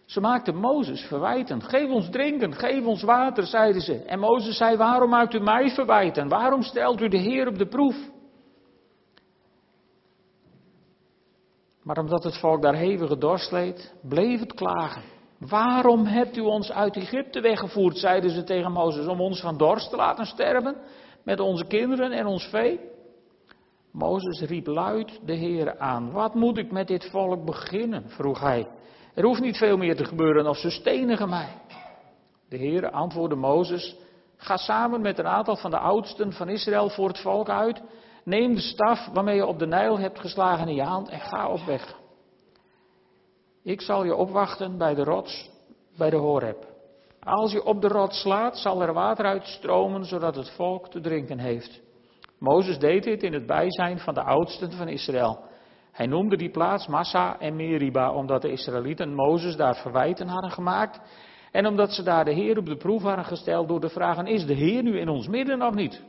Ze 0.05 0.19
maakten 0.19 0.55
Mozes 0.55 1.01
verwijten. 1.01 1.61
Geef 1.61 1.89
ons 1.89 2.09
drinken, 2.09 2.53
geef 2.53 2.85
ons 2.85 3.03
water, 3.03 3.45
zeiden 3.45 3.81
ze. 3.81 4.03
En 4.03 4.19
Mozes 4.19 4.57
zei, 4.57 4.77
waarom 4.77 5.09
maakt 5.09 5.33
u 5.33 5.39
mij 5.39 5.69
verwijten? 5.69 6.27
Waarom 6.27 6.61
stelt 6.61 7.01
u 7.01 7.07
de 7.07 7.17
Heer 7.17 7.47
op 7.47 7.57
de 7.57 7.67
proef? 7.67 7.95
Maar 11.83 11.97
omdat 11.97 12.23
het 12.23 12.37
volk 12.37 12.61
daar 12.61 12.75
hevige 12.75 13.17
dorst 13.17 13.51
leed, 13.51 13.93
bleef 14.01 14.39
het 14.39 14.53
klagen. 14.53 15.01
Waarom 15.39 16.05
hebt 16.05 16.37
u 16.37 16.41
ons 16.41 16.71
uit 16.71 16.95
Egypte 16.95 17.41
weggevoerd, 17.41 17.97
zeiden 17.97 18.29
ze 18.29 18.43
tegen 18.43 18.71
Mozes, 18.71 19.07
om 19.07 19.21
ons 19.21 19.41
van 19.41 19.57
dorst 19.57 19.89
te 19.89 19.95
laten 19.95 20.25
sterven, 20.25 20.75
met 21.23 21.39
onze 21.39 21.65
kinderen 21.65 22.11
en 22.11 22.25
ons 22.25 22.47
vee? 22.47 22.79
Mozes 23.91 24.41
riep 24.41 24.67
luid 24.67 25.19
de 25.25 25.33
Heer 25.33 25.79
aan. 25.79 26.11
Wat 26.11 26.33
moet 26.33 26.57
ik 26.57 26.71
met 26.71 26.87
dit 26.87 27.09
volk 27.09 27.45
beginnen? 27.45 28.03
vroeg 28.09 28.39
hij. 28.39 28.67
Er 29.15 29.23
hoeft 29.23 29.41
niet 29.41 29.57
veel 29.57 29.77
meer 29.77 29.95
te 29.95 30.05
gebeuren 30.05 30.47
of 30.47 30.57
ze 30.57 30.69
stenigen 30.69 31.29
mij. 31.29 31.47
De 32.49 32.57
Heer 32.57 32.89
antwoordde 32.91 33.35
Mozes, 33.35 33.95
ga 34.37 34.57
samen 34.57 35.01
met 35.01 35.19
een 35.19 35.27
aantal 35.27 35.55
van 35.55 35.71
de 35.71 35.77
oudsten 35.77 36.33
van 36.33 36.49
Israël 36.49 36.89
voor 36.89 37.07
het 37.07 37.19
volk 37.19 37.49
uit 37.49 37.81
Neem 38.25 38.55
de 38.55 38.61
staf 38.61 39.09
waarmee 39.13 39.35
je 39.35 39.45
op 39.45 39.59
de 39.59 39.67
Nijl 39.67 39.99
hebt 39.99 40.19
geslagen 40.19 40.67
in 40.67 40.75
je 40.75 40.83
hand 40.83 41.09
en 41.09 41.19
ga 41.19 41.49
op 41.49 41.59
weg. 41.65 41.95
Ik 43.63 43.81
zal 43.81 44.03
je 44.03 44.15
opwachten 44.15 44.77
bij 44.77 44.93
de 44.93 45.03
rots, 45.03 45.49
bij 45.97 46.09
de 46.09 46.15
Horeb. 46.15 46.65
Als 47.23 47.51
je 47.51 47.63
op 47.63 47.81
de 47.81 47.87
rots 47.87 48.19
slaat, 48.19 48.57
zal 48.57 48.81
er 48.81 48.93
water 48.93 49.25
uitstromen, 49.25 50.05
zodat 50.05 50.35
het 50.35 50.49
volk 50.49 50.89
te 50.89 50.99
drinken 50.99 51.39
heeft. 51.39 51.81
Mozes 52.39 52.79
deed 52.79 53.03
dit 53.03 53.23
in 53.23 53.33
het 53.33 53.45
bijzijn 53.45 53.99
van 53.99 54.13
de 54.13 54.23
oudsten 54.23 54.71
van 54.71 54.87
Israël. 54.87 55.39
Hij 55.95 56.05
noemde 56.05 56.37
die 56.37 56.49
plaats 56.49 56.87
Massa 56.87 57.39
en 57.39 57.55
Meriba, 57.55 58.11
omdat 58.11 58.41
de 58.41 58.51
Israëlieten 58.51 59.13
Mozes 59.13 59.55
daar 59.55 59.75
verwijten 59.75 60.27
hadden 60.27 60.51
gemaakt. 60.51 60.99
En 61.51 61.65
omdat 61.65 61.91
ze 61.91 62.03
daar 62.03 62.25
de 62.25 62.33
Heer 62.33 62.57
op 62.57 62.65
de 62.65 62.77
proef 62.77 63.01
hadden 63.01 63.25
gesteld 63.25 63.67
door 63.67 63.79
de 63.79 63.89
vragen: 63.89 64.27
Is 64.27 64.45
de 64.45 64.53
Heer 64.53 64.83
nu 64.83 64.99
in 64.99 65.09
ons 65.09 65.27
midden 65.27 65.61
of 65.61 65.73
niet? 65.73 66.03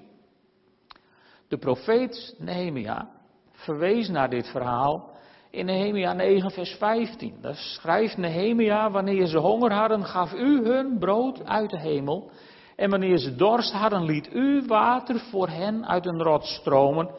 De 1.49 1.59
profeet 1.59 2.35
Nehemia 2.39 3.09
verwees 3.53 4.09
naar 4.09 4.31
dit 4.31 4.49
verhaal 4.49 5.11
in 5.51 5.67
Nehemia 5.67 6.13
9, 6.13 6.51
vers 6.51 6.75
15. 6.75 7.35
Daar 7.41 7.55
schrijft 7.55 8.17
Nehemia: 8.17 8.91
Wanneer 8.91 9.27
ze 9.27 9.39
honger 9.39 9.73
hadden, 9.73 10.05
gaf 10.05 10.33
u 10.33 10.65
hun 10.65 10.99
brood 10.99 11.45
uit 11.45 11.71
de 11.71 11.81
hemel. 11.81 12.31
En 12.77 12.91
wanneer 12.91 13.19
ze 13.19 13.37
dorst 13.37 13.73
hadden, 13.73 14.05
liet 14.05 14.35
u 14.35 14.63
water 14.67 15.21
voor 15.21 15.49
hen 15.49 15.87
uit 15.87 16.07
een 16.07 16.23
rot 16.23 16.45
stromen. 16.45 17.11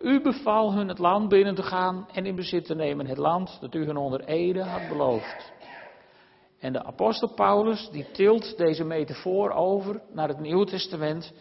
U 0.00 0.20
beval 0.20 0.72
hun 0.72 0.88
het 0.88 0.98
land 0.98 1.28
binnen 1.28 1.54
te 1.54 1.62
gaan 1.62 2.08
en 2.12 2.26
in 2.26 2.34
bezit 2.34 2.64
te 2.64 2.74
nemen, 2.74 3.06
het 3.06 3.18
land 3.18 3.58
dat 3.60 3.74
u 3.74 3.84
hun 3.84 3.96
onder 3.96 4.24
Ede 4.24 4.62
had 4.62 4.88
beloofd. 4.88 5.52
En 6.58 6.72
de 6.72 6.84
apostel 6.84 7.34
Paulus, 7.34 7.88
die 7.90 8.10
tilt 8.10 8.56
deze 8.56 8.84
metafoor 8.84 9.50
over 9.50 10.02
naar 10.12 10.28
het 10.28 10.40
Nieuwe 10.40 10.66
Testament. 10.66 11.32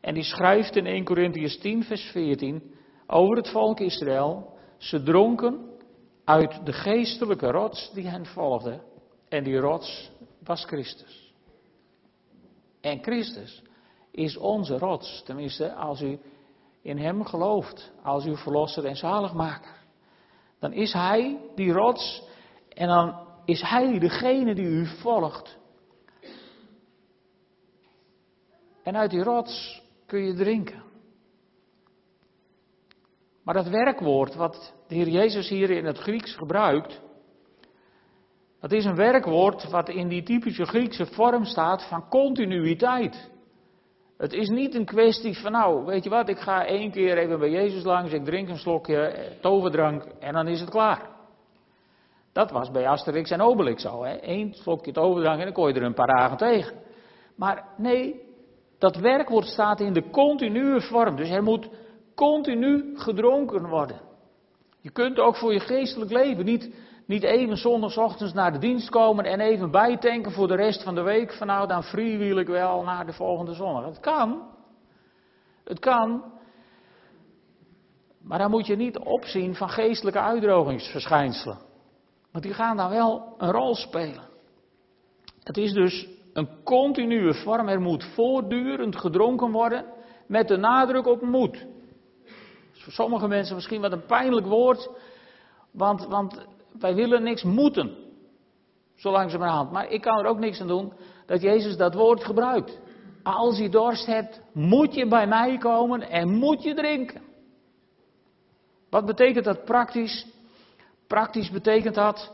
En 0.00 0.14
die 0.14 0.22
schrijft 0.22 0.76
in 0.76 0.86
1 0.86 1.04
Corinthians 1.04 1.58
10, 1.58 1.84
vers 1.84 2.02
14 2.02 2.74
over 3.06 3.36
het 3.36 3.48
volk 3.48 3.80
Israël. 3.80 4.58
Ze 4.78 5.02
dronken 5.02 5.70
uit 6.24 6.66
de 6.66 6.72
geestelijke 6.72 7.50
rots 7.50 7.90
die 7.94 8.08
hen 8.08 8.26
volgde. 8.26 8.80
En 9.28 9.44
die 9.44 9.58
rots 9.58 10.10
was 10.44 10.64
Christus. 10.64 11.34
En 12.80 13.02
Christus 13.02 13.62
is 14.10 14.36
onze 14.36 14.78
rots. 14.78 15.22
Tenminste, 15.24 15.74
als 15.74 16.02
u 16.02 16.18
in 16.82 16.98
Hem 16.98 17.24
gelooft. 17.24 17.92
Als 18.02 18.24
uw 18.24 18.36
verlosser 18.36 18.84
en 18.84 18.96
zaligmaker. 18.96 19.76
Dan 20.58 20.72
is 20.72 20.92
Hij 20.92 21.38
die 21.54 21.72
rots. 21.72 22.22
En 22.68 22.88
dan 22.88 23.26
is 23.44 23.62
Hij 23.62 23.98
degene 23.98 24.54
die 24.54 24.66
u 24.66 24.86
volgt. 24.86 25.58
En 28.82 28.96
uit 28.96 29.10
die 29.10 29.22
rots 29.22 29.82
kun 30.06 30.24
je 30.24 30.34
drinken. 30.34 30.82
Maar 33.42 33.54
dat 33.54 33.68
werkwoord 33.68 34.34
wat 34.34 34.74
de 34.88 34.94
Heer 34.94 35.08
Jezus 35.08 35.48
hier 35.48 35.70
in 35.70 35.84
het 35.84 35.98
Grieks 35.98 36.34
gebruikt, 36.36 37.00
dat 38.60 38.72
is 38.72 38.84
een 38.84 38.96
werkwoord 38.96 39.70
wat 39.70 39.88
in 39.88 40.08
die 40.08 40.22
typische 40.22 40.64
Griekse 40.64 41.06
vorm 41.06 41.44
staat 41.44 41.88
van 41.88 42.08
continuïteit. 42.08 43.30
Het 44.20 44.32
is 44.32 44.48
niet 44.48 44.74
een 44.74 44.84
kwestie 44.84 45.38
van, 45.38 45.52
nou, 45.52 45.84
weet 45.84 46.04
je 46.04 46.10
wat, 46.10 46.28
ik 46.28 46.38
ga 46.38 46.66
één 46.66 46.90
keer 46.90 47.18
even 47.18 47.38
bij 47.38 47.50
Jezus 47.50 47.84
langs, 47.84 48.12
ik 48.12 48.24
drink 48.24 48.48
een 48.48 48.58
slokje 48.58 48.96
eh, 48.96 49.40
toverdrank 49.40 50.04
en 50.18 50.32
dan 50.32 50.48
is 50.48 50.60
het 50.60 50.70
klaar. 50.70 51.08
Dat 52.32 52.50
was 52.50 52.70
bij 52.70 52.88
Asterix 52.88 53.30
en 53.30 53.40
Obelix 53.40 53.82
zo, 53.82 54.04
hè. 54.04 54.18
Eén 54.20 54.54
slokje 54.54 54.92
toverdrank 54.92 55.38
en 55.38 55.44
dan 55.44 55.54
kon 55.54 55.68
je 55.68 55.74
er 55.74 55.82
een 55.82 55.94
paar 55.94 56.16
dagen 56.16 56.36
tegen. 56.36 56.76
Maar 57.36 57.64
nee, 57.76 58.20
dat 58.78 58.96
werkwoord 58.96 59.46
staat 59.46 59.80
in 59.80 59.92
de 59.92 60.10
continue 60.10 60.80
vorm, 60.80 61.16
dus 61.16 61.30
er 61.30 61.42
moet 61.42 61.68
continu 62.14 62.98
gedronken 62.98 63.68
worden. 63.68 64.00
Je 64.80 64.90
kunt 64.90 65.18
ook 65.18 65.36
voor 65.36 65.52
je 65.52 65.60
geestelijk 65.60 66.10
leven 66.10 66.44
niet, 66.44 66.74
niet 67.10 67.22
even 67.22 67.56
zondagochtends 67.56 68.32
naar 68.32 68.52
de 68.52 68.58
dienst 68.58 68.88
komen 68.88 69.24
en 69.24 69.40
even 69.40 69.70
bijtanken 69.70 70.32
voor 70.32 70.48
de 70.48 70.54
rest 70.54 70.82
van 70.82 70.94
de 70.94 71.02
week. 71.02 71.32
Van 71.32 71.46
nou, 71.46 71.68
dan 71.68 71.82
freewheel 71.82 72.38
ik 72.38 72.46
wel 72.46 72.82
naar 72.82 73.06
de 73.06 73.12
volgende 73.12 73.54
zondag. 73.54 73.84
Het 73.84 74.00
kan. 74.00 74.48
Het 75.64 75.78
kan. 75.78 76.24
Maar 78.22 78.38
dan 78.38 78.50
moet 78.50 78.66
je 78.66 78.76
niet 78.76 78.98
opzien 78.98 79.54
van 79.54 79.68
geestelijke 79.68 80.20
uitdrogingsverschijnselen. 80.20 81.58
Want 82.32 82.44
die 82.44 82.54
gaan 82.54 82.76
dan 82.76 82.90
wel 82.90 83.34
een 83.38 83.50
rol 83.50 83.74
spelen. 83.74 84.28
Het 85.42 85.56
is 85.56 85.72
dus 85.72 86.08
een 86.32 86.48
continue 86.64 87.34
vorm. 87.34 87.68
Er 87.68 87.80
moet 87.80 88.04
voortdurend 88.04 88.96
gedronken 88.96 89.50
worden 89.50 89.84
met 90.26 90.48
de 90.48 90.56
nadruk 90.56 91.06
op 91.06 91.22
moed 91.22 91.66
voor 92.82 92.92
sommige 92.92 93.28
mensen 93.28 93.54
misschien 93.54 93.80
wat 93.80 93.92
een 93.92 94.06
pijnlijk 94.06 94.46
woord, 94.46 94.90
want, 95.70 96.06
want 96.06 96.46
wij 96.78 96.94
willen 96.94 97.22
niks 97.22 97.42
moeten, 97.42 97.96
zo 98.96 99.10
langzamerhand. 99.10 99.70
Maar 99.70 99.90
ik 99.90 100.00
kan 100.00 100.18
er 100.18 100.26
ook 100.26 100.38
niks 100.38 100.60
aan 100.60 100.68
doen 100.68 100.92
dat 101.26 101.42
Jezus 101.42 101.76
dat 101.76 101.94
woord 101.94 102.24
gebruikt. 102.24 102.78
Als 103.22 103.58
je 103.58 103.68
dorst 103.68 104.06
hebt, 104.06 104.40
moet 104.52 104.94
je 104.94 105.06
bij 105.06 105.26
mij 105.26 105.58
komen 105.58 106.00
en 106.00 106.28
moet 106.28 106.62
je 106.62 106.74
drinken. 106.74 107.22
Wat 108.90 109.06
betekent 109.06 109.44
dat 109.44 109.64
praktisch? 109.64 110.26
Praktisch 111.06 111.50
betekent 111.50 111.94
dat 111.94 112.32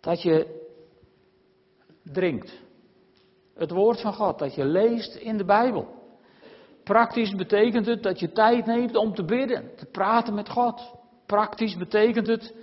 dat 0.00 0.22
je 0.22 0.66
drinkt. 2.04 2.60
Het 3.54 3.70
woord 3.70 4.00
van 4.00 4.14
God, 4.14 4.38
dat 4.38 4.54
je 4.54 4.64
leest 4.64 5.14
in 5.14 5.36
de 5.36 5.44
Bijbel. 5.44 5.96
Praktisch 6.84 7.34
betekent 7.34 7.86
het 7.86 8.02
dat 8.02 8.20
je 8.20 8.32
tijd 8.32 8.66
neemt 8.66 8.96
om 8.96 9.14
te 9.14 9.24
bidden, 9.24 9.76
te 9.76 9.86
praten 9.86 10.34
met 10.34 10.48
God. 10.48 10.94
Praktisch 11.26 11.76
betekent 11.76 12.26
het 12.26 12.54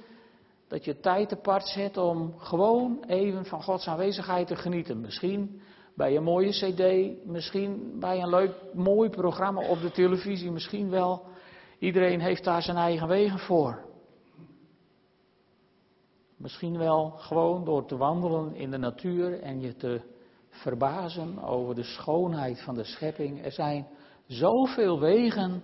dat 0.67 0.85
je 0.85 0.99
tijd 0.99 1.33
apart 1.33 1.67
zet 1.67 1.97
om 1.97 2.33
gewoon 2.37 3.03
even 3.07 3.45
van 3.45 3.63
Gods 3.63 3.87
aanwezigheid 3.87 4.47
te 4.47 4.55
genieten. 4.55 5.01
Misschien 5.01 5.61
bij 5.95 6.15
een 6.15 6.23
mooie 6.23 6.51
cd, 6.51 7.25
misschien 7.25 7.99
bij 7.99 8.21
een 8.21 8.29
leuk, 8.29 8.53
mooi 8.73 9.09
programma 9.09 9.67
op 9.67 9.81
de 9.81 9.91
televisie, 9.91 10.51
misschien 10.51 10.89
wel. 10.89 11.25
Iedereen 11.79 12.19
heeft 12.19 12.43
daar 12.43 12.61
zijn 12.61 12.77
eigen 12.77 13.07
wegen 13.07 13.39
voor. 13.39 13.83
Misschien 16.37 16.77
wel 16.77 17.09
gewoon 17.09 17.65
door 17.65 17.85
te 17.85 17.97
wandelen 17.97 18.55
in 18.55 18.71
de 18.71 18.77
natuur 18.77 19.41
en 19.41 19.61
je 19.61 19.75
te 19.75 20.01
verbazen 20.49 21.43
over 21.43 21.75
de 21.75 21.83
schoonheid 21.83 22.61
van 22.61 22.75
de 22.75 22.83
schepping. 22.83 23.45
Er 23.45 23.51
zijn 23.51 23.87
zoveel 24.27 24.99
wegen 24.99 25.63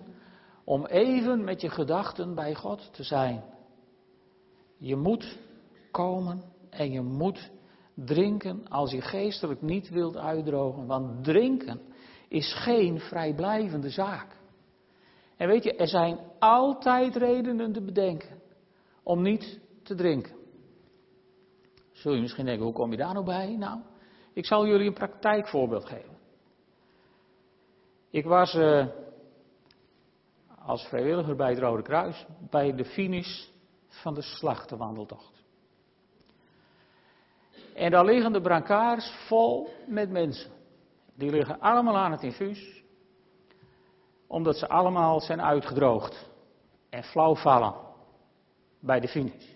om 0.64 0.86
even 0.86 1.44
met 1.44 1.60
je 1.60 1.70
gedachten 1.70 2.34
bij 2.34 2.54
God 2.54 2.88
te 2.92 3.02
zijn. 3.02 3.42
Je 4.82 4.96
moet 4.96 5.38
komen 5.90 6.42
en 6.70 6.92
je 6.92 7.00
moet 7.00 7.50
drinken 7.94 8.68
als 8.68 8.90
je 8.90 9.00
geestelijk 9.00 9.62
niet 9.62 9.88
wilt 9.88 10.16
uitdrogen. 10.16 10.86
Want 10.86 11.24
drinken 11.24 11.80
is 12.28 12.54
geen 12.54 13.00
vrijblijvende 13.00 13.90
zaak. 13.90 14.36
En 15.36 15.48
weet 15.48 15.64
je, 15.64 15.76
er 15.76 15.88
zijn 15.88 16.18
altijd 16.38 17.16
redenen 17.16 17.72
te 17.72 17.82
bedenken 17.82 18.40
om 19.02 19.22
niet 19.22 19.60
te 19.82 19.94
drinken. 19.94 20.34
Zul 21.92 22.14
je 22.14 22.20
misschien 22.20 22.44
denken, 22.44 22.64
hoe 22.64 22.74
kom 22.74 22.90
je 22.90 22.96
daar 22.96 23.12
nou 23.12 23.24
bij? 23.24 23.56
Nou, 23.56 23.80
ik 24.32 24.46
zal 24.46 24.66
jullie 24.66 24.86
een 24.86 24.94
praktijkvoorbeeld 24.94 25.84
geven. 25.84 26.16
Ik 28.10 28.24
was 28.24 28.54
uh, 28.54 28.86
als 30.64 30.82
vrijwilliger 30.82 31.36
bij 31.36 31.50
het 31.50 31.58
Rode 31.58 31.82
Kruis 31.82 32.26
bij 32.50 32.74
de 32.74 32.84
finish 32.84 33.50
van 33.92 34.14
de 34.14 34.22
slachtenwandeltocht. 34.22 35.44
En 37.74 37.90
daar 37.90 38.04
liggen 38.04 38.32
de 38.32 38.40
brancards 38.40 39.12
vol 39.26 39.68
met 39.86 40.10
mensen. 40.10 40.50
Die 41.16 41.30
liggen 41.30 41.60
allemaal 41.60 41.96
aan 41.96 42.12
het 42.12 42.22
infuus, 42.22 42.82
omdat 44.26 44.56
ze 44.56 44.68
allemaal 44.68 45.20
zijn 45.20 45.42
uitgedroogd 45.42 46.30
en 46.90 47.04
flauw 47.04 47.34
vallen 47.34 47.74
bij 48.80 49.00
de 49.00 49.08
finish. 49.08 49.50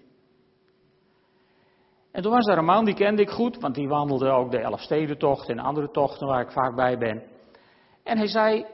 En 2.12 2.22
toen 2.22 2.32
was 2.32 2.46
daar 2.46 2.58
een 2.58 2.64
man, 2.64 2.84
die 2.84 2.94
kende 2.94 3.22
ik 3.22 3.30
goed, 3.30 3.60
want 3.60 3.74
die 3.74 3.88
wandelde 3.88 4.30
ook 4.30 4.50
de 4.50 4.58
Elfstedentocht 4.58 5.48
en 5.48 5.58
andere 5.58 5.90
tochten 5.90 6.26
waar 6.26 6.40
ik 6.40 6.50
vaak 6.50 6.74
bij 6.74 6.98
ben. 6.98 7.22
En 8.02 8.18
hij 8.18 8.26
zei, 8.26 8.66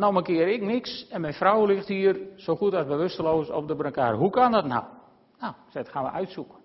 nou 0.00 0.12
markeer 0.12 0.48
ik 0.48 0.62
niks 0.62 1.06
en 1.08 1.20
mijn 1.20 1.34
vrouw 1.34 1.66
ligt 1.66 1.88
hier 1.88 2.20
zo 2.36 2.56
goed 2.56 2.74
als 2.74 2.86
bewusteloos 2.86 3.50
op 3.50 3.68
de 3.68 3.76
brancard. 3.76 4.18
Hoe 4.18 4.30
kan 4.30 4.52
dat 4.52 4.64
nou? 4.64 4.84
Nou, 5.38 5.54
zei, 5.68 5.84
dat 5.84 5.92
gaan 5.92 6.04
we 6.04 6.10
uitzoeken. 6.10 6.58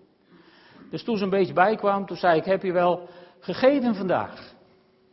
Dus 0.90 1.04
toen 1.04 1.16
ze 1.16 1.24
een 1.24 1.30
beetje 1.30 1.52
bijkwam, 1.52 2.06
toen 2.06 2.16
zei 2.16 2.38
ik, 2.38 2.44
heb 2.44 2.62
je 2.62 2.72
wel 2.72 3.08
gegeten 3.40 3.94
vandaag? 3.94 4.54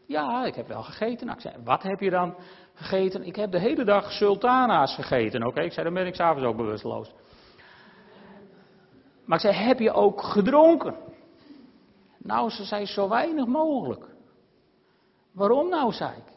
Ja, 0.08 0.46
ik 0.46 0.56
heb 0.56 0.68
wel 0.68 0.84
gegeten. 0.84 1.26
Nou, 1.26 1.38
ik 1.38 1.44
zei, 1.44 1.64
wat 1.64 1.84
heb 1.84 2.00
je 2.00 2.10
dan 2.10 2.36
gegeten? 2.74 3.24
Ik 3.24 3.36
heb 3.36 3.52
de 3.52 3.60
hele 3.60 3.84
dag 3.84 4.12
sultana's 4.12 4.96
gegeten. 4.96 5.46
Oké, 5.46 5.62
ik 5.62 5.72
zei, 5.72 5.86
dan 5.86 5.94
ben 5.94 6.08
ik 6.08 6.16
s'avonds 6.16 6.48
ook 6.48 6.58
bewusteloos. 6.58 7.12
Maar 9.26 9.38
ik 9.38 9.44
zei, 9.44 9.66
heb 9.66 9.80
je 9.80 9.92
ook 9.92 10.22
gedronken? 10.22 10.96
Nou, 12.18 12.50
ze 12.50 12.64
zei, 12.64 12.86
zo 12.86 13.10
weinig 13.10 13.46
mogelijk. 13.46 14.06
Waarom 15.32 15.70
nou, 15.70 15.92
zei 15.92 16.12
ik? 16.12 16.33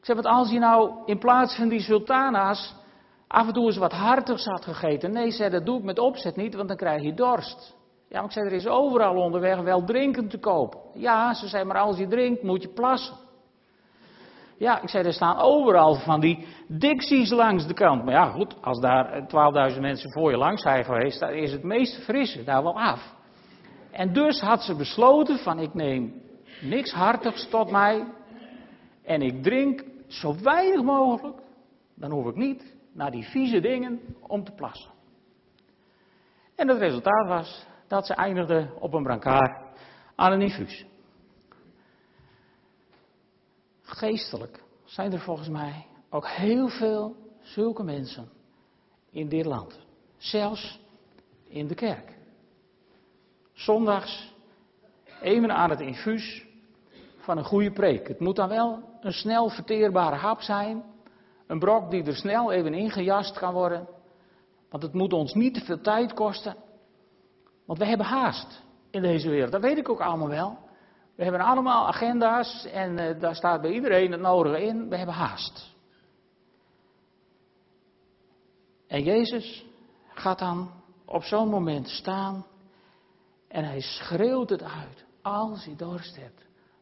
Ik 0.00 0.06
zeg, 0.06 0.16
wat 0.16 0.26
als 0.26 0.50
je 0.50 0.58
nou 0.58 0.90
in 1.04 1.18
plaats 1.18 1.56
van 1.56 1.68
die 1.68 1.80
sultana's 1.80 2.74
af 3.26 3.46
en 3.46 3.52
toe 3.52 3.66
eens 3.66 3.76
wat 3.76 3.92
hartigs 3.92 4.44
had 4.44 4.64
gegeten. 4.64 5.12
Nee, 5.12 5.30
zei, 5.30 5.50
dat 5.50 5.66
doe 5.66 5.78
ik 5.78 5.84
met 5.84 5.98
opzet 5.98 6.36
niet, 6.36 6.54
want 6.54 6.68
dan 6.68 6.76
krijg 6.76 7.02
je 7.02 7.14
dorst. 7.14 7.76
Ja, 8.08 8.16
maar 8.16 8.24
ik 8.24 8.32
zei, 8.32 8.46
er 8.46 8.52
is 8.52 8.66
overal 8.66 9.14
onderweg 9.14 9.60
wel 9.60 9.84
drinken 9.84 10.28
te 10.28 10.38
koop. 10.38 10.76
Ja, 10.94 11.34
ze 11.34 11.48
zei, 11.48 11.64
maar 11.64 11.78
als 11.78 11.98
je 11.98 12.06
drinkt 12.06 12.42
moet 12.42 12.62
je 12.62 12.68
plassen. 12.68 13.16
Ja, 14.58 14.82
ik 14.82 14.88
zei, 14.88 15.04
er 15.04 15.12
staan 15.12 15.38
overal 15.38 15.94
van 15.94 16.20
die 16.20 16.46
dixies 16.68 17.30
langs 17.30 17.66
de 17.66 17.74
kant. 17.74 18.04
Maar 18.04 18.14
ja, 18.14 18.30
goed, 18.30 18.56
als 18.62 18.80
daar 18.80 19.22
12.000 19.72 19.80
mensen 19.80 20.12
voor 20.12 20.30
je 20.30 20.36
langs 20.36 20.62
zijn 20.62 20.84
geweest, 20.84 21.20
dan 21.20 21.30
is 21.30 21.52
het 21.52 21.62
meest 21.62 22.04
frisse 22.04 22.44
daar 22.44 22.62
wel 22.62 22.80
af. 22.80 23.14
En 23.90 24.12
dus 24.12 24.40
had 24.40 24.62
ze 24.62 24.74
besloten 24.74 25.38
van, 25.38 25.58
ik 25.58 25.74
neem 25.74 26.22
niks 26.60 26.92
hartigs 26.92 27.48
tot 27.48 27.70
mij 27.70 28.04
en 29.10 29.22
ik 29.22 29.42
drink 29.42 29.84
zo 30.06 30.34
weinig 30.42 30.82
mogelijk. 30.82 31.38
Dan 31.94 32.10
hoef 32.10 32.26
ik 32.26 32.36
niet 32.36 32.74
naar 32.92 33.10
die 33.10 33.24
vieze 33.24 33.60
dingen 33.60 34.00
om 34.20 34.44
te 34.44 34.52
plassen. 34.52 34.90
En 36.54 36.68
het 36.68 36.78
resultaat 36.78 37.26
was 37.26 37.66
dat 37.88 38.06
ze 38.06 38.14
eindigde 38.14 38.70
op 38.78 38.94
een 38.94 39.02
brancard 39.02 39.78
aan 40.14 40.32
een 40.32 40.40
infuus. 40.40 40.86
Geestelijk 43.82 44.62
zijn 44.84 45.12
er 45.12 45.20
volgens 45.20 45.48
mij 45.48 45.86
ook 46.10 46.26
heel 46.26 46.68
veel 46.68 47.16
zulke 47.40 47.82
mensen 47.82 48.28
in 49.10 49.28
dit 49.28 49.44
land. 49.44 49.80
Zelfs 50.16 50.80
in 51.48 51.66
de 51.66 51.74
kerk. 51.74 52.18
Zondags 53.52 54.34
even 55.20 55.52
aan 55.52 55.70
het 55.70 55.80
infuus 55.80 56.48
van 57.30 57.38
een 57.38 57.44
goede 57.44 57.72
preek. 57.72 58.08
Het 58.08 58.20
moet 58.20 58.36
dan 58.36 58.48
wel 58.48 58.82
een 59.00 59.12
snel 59.12 59.48
verteerbare 59.48 60.16
hap 60.16 60.40
zijn. 60.40 60.84
Een 61.46 61.58
brok 61.58 61.90
die 61.90 62.04
er 62.04 62.16
snel 62.16 62.52
even 62.52 62.74
ingejast 62.74 63.38
kan 63.38 63.52
worden. 63.52 63.88
Want 64.70 64.82
het 64.82 64.92
moet 64.92 65.12
ons 65.12 65.34
niet 65.34 65.54
te 65.54 65.60
veel 65.60 65.80
tijd 65.80 66.12
kosten. 66.12 66.56
Want 67.66 67.78
we 67.78 67.86
hebben 67.86 68.06
haast 68.06 68.62
in 68.90 69.02
deze 69.02 69.28
wereld. 69.28 69.52
Dat 69.52 69.60
weet 69.60 69.78
ik 69.78 69.88
ook 69.88 70.00
allemaal 70.00 70.28
wel. 70.28 70.58
We 71.16 71.22
hebben 71.22 71.40
allemaal 71.40 71.86
agenda's 71.86 72.64
en 72.64 72.98
uh, 72.98 73.20
daar 73.20 73.34
staat 73.34 73.60
bij 73.60 73.70
iedereen 73.70 74.12
het 74.12 74.20
nodige 74.20 74.62
in. 74.62 74.88
We 74.88 74.96
hebben 74.96 75.14
haast. 75.14 75.74
En 78.86 79.02
Jezus 79.02 79.64
gaat 80.14 80.38
dan 80.38 80.70
op 81.04 81.22
zo'n 81.22 81.48
moment 81.48 81.88
staan 81.88 82.46
en 83.48 83.64
hij 83.64 83.80
schreeuwt 83.80 84.50
het 84.50 84.62
uit. 84.62 85.04
Als 85.22 85.64
je 85.64 85.76
dorst 85.76 86.16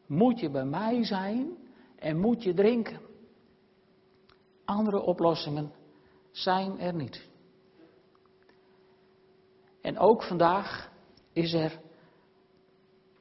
moet 0.09 0.39
je 0.39 0.49
bij 0.49 0.65
mij 0.65 1.03
zijn 1.03 1.57
en 1.95 2.19
moet 2.19 2.43
je 2.43 2.53
drinken. 2.53 2.99
Andere 4.65 5.01
oplossingen 5.01 5.71
zijn 6.31 6.79
er 6.79 6.93
niet. 6.93 7.29
En 9.81 9.97
ook 9.97 10.23
vandaag 10.23 10.91
is 11.33 11.53
er 11.53 11.79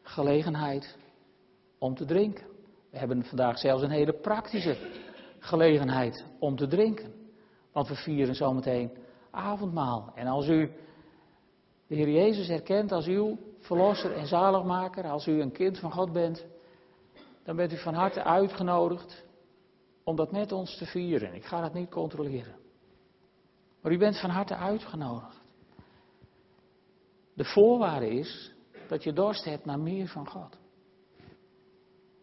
gelegenheid 0.02 0.97
om 1.78 1.95
te 1.95 2.04
drinken. 2.04 2.47
We 2.90 2.99
hebben 2.99 3.25
vandaag 3.25 3.59
zelfs 3.59 3.83
een 3.83 3.90
hele 3.90 4.21
praktische 4.21 4.76
gelegenheid 5.38 6.25
om 6.38 6.57
te 6.57 6.66
drinken. 6.66 7.12
Want 7.73 7.88
we 7.88 7.95
vieren 7.95 8.35
zometeen 8.35 8.90
avondmaal. 9.30 10.12
En 10.14 10.26
als 10.26 10.49
u 10.49 10.73
de 11.87 11.95
Heer 11.95 12.11
Jezus 12.11 12.49
herkent 12.49 12.92
als 12.92 13.07
uw 13.07 13.38
verlosser 13.59 14.12
en 14.12 14.26
zaligmaker, 14.26 15.04
als 15.04 15.26
u 15.26 15.40
een 15.40 15.52
kind 15.52 15.78
van 15.78 15.92
God 15.92 16.12
bent, 16.12 16.47
dan 17.49 17.57
bent 17.57 17.73
u 17.73 17.78
van 17.78 17.95
harte 17.95 18.25
uitgenodigd 18.25 19.25
om 20.05 20.17
dat 20.17 20.33
met 20.33 20.52
ons 20.52 20.76
te 20.76 20.87
vieren. 20.87 21.35
Ik 21.35 21.45
ga 21.45 21.61
dat 21.61 21.75
niet 21.75 21.90
controleren. 21.90 22.55
Maar 23.81 23.93
u 23.93 23.99
bent 23.99 24.21
van 24.21 24.31
harte 24.31 24.57
uitgenodigd. 24.57 25.40
De 27.34 27.45
voorwaarde 27.45 28.08
is 28.08 28.52
dat 28.89 29.04
je 29.04 29.13
dorst 29.13 29.45
hebt 29.45 29.65
naar 29.65 29.78
meer 29.78 30.08
van 30.08 30.28
God. 30.28 30.58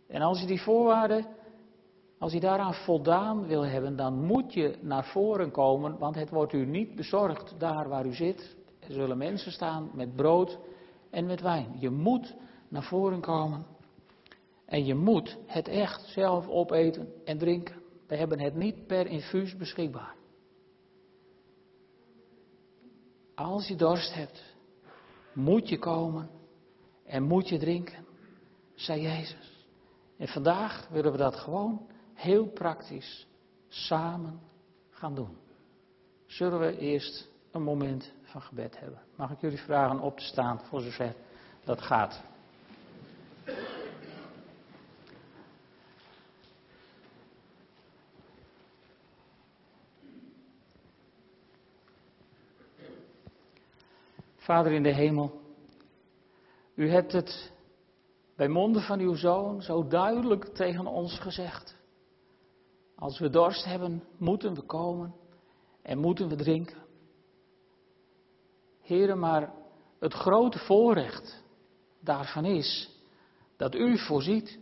En 0.08 0.22
als 0.22 0.40
je 0.40 0.48
die 0.48 0.62
voorwaarden, 0.62 1.26
als 2.20 2.34
je 2.34 2.40
daaraan 2.40 2.74
voldaan 2.74 3.48
wil 3.48 3.66
hebben, 3.66 3.96
dan 3.96 4.26
moet 4.26 4.54
je 4.54 4.78
naar 4.82 5.06
voren 5.06 5.52
komen, 5.52 5.98
want 5.98 6.16
het 6.16 6.30
wordt 6.30 6.54
u 6.54 6.66
niet 6.66 6.96
bezorgd 6.96 7.60
daar 7.60 7.90
waar 7.90 8.06
u 8.06 8.14
zit. 8.14 8.56
Er 8.80 8.94
zullen 8.94 9.18
mensen 9.18 9.52
staan 9.52 9.90
met 9.94 10.16
brood 10.16 10.60
en 11.10 11.26
met 11.26 11.42
wijn. 11.42 11.76
Je 11.80 11.90
moet 11.90 12.36
naar 12.68 12.84
voren 12.84 13.22
komen 13.22 13.74
en 14.66 14.86
je 14.86 14.96
moet 14.96 15.38
het 15.46 15.68
echt 15.68 16.02
zelf 16.02 16.48
opeten 16.48 17.14
en 17.26 17.38
drinken. 17.38 17.84
We 18.08 18.16
hebben 18.16 18.40
het 18.40 18.56
niet 18.56 18.88
per 18.88 19.08
infuus 19.08 19.56
beschikbaar. 19.56 20.16
Als 23.36 23.68
je 23.68 23.76
dorst 23.76 24.14
hebt, 24.14 24.56
moet 25.34 25.70
je 25.70 25.80
komen 25.80 26.30
en 27.06 27.24
moet 27.24 27.50
je 27.50 27.58
drinken, 27.58 28.06
zei 28.74 29.02
Jezus. 29.02 29.68
En 30.18 30.28
vandaag 30.28 30.88
willen 30.88 31.12
we 31.12 31.18
dat 31.18 31.36
gewoon 31.36 31.88
heel 32.14 32.48
praktisch 32.48 33.28
samen 33.68 34.40
gaan 34.90 35.16
doen. 35.16 35.38
Zullen 36.26 36.60
we 36.60 36.78
eerst 36.78 37.30
een 37.52 37.64
moment 37.64 38.14
van 38.22 38.42
gebed 38.42 38.80
hebben? 38.80 39.02
Mag 39.16 39.32
ik 39.32 39.42
jullie 39.42 39.58
vragen 39.58 40.00
op 40.00 40.18
te 40.18 40.24
staan 40.24 40.60
voor 40.60 40.82
zover 40.82 41.16
dat 41.64 41.82
gaat? 41.82 42.24
Vader 54.46 54.72
in 54.72 54.84
de 54.84 54.94
hemel, 54.94 55.42
u 56.76 56.90
hebt 56.90 57.12
het 57.12 57.52
bij 58.36 58.48
monden 58.48 58.82
van 58.82 59.00
uw 59.00 59.16
zoon 59.16 59.62
zo 59.62 59.88
duidelijk 59.88 60.46
tegen 60.46 60.88
ons 60.88 61.20
gezegd. 61.20 61.76
Als 62.96 63.20
we 63.20 63.30
dorst 63.30 63.66
hebben, 63.66 64.04
moeten 64.18 64.54
we 64.54 64.62
komen 64.62 65.16
en 65.82 65.98
moeten 65.98 66.28
we 66.28 66.36
drinken. 66.36 66.78
Heren, 68.82 69.20
maar 69.20 69.54
het 70.00 70.14
grote 70.14 70.60
voorrecht 70.60 71.44
daarvan 72.00 72.46
is 72.46 72.90
dat 73.58 73.76
u 73.76 73.98
voorziet 73.98 74.60